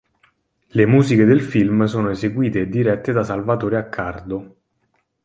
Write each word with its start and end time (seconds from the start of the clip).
Le 0.69 0.85
musiche 0.87 1.25
del 1.25 1.43
film 1.43 1.83
sono 1.85 2.09
eseguite 2.09 2.61
e 2.61 2.67
dirette 2.69 3.11
da 3.11 3.23
Salvatore 3.23 3.77
Accardo. 3.77 4.57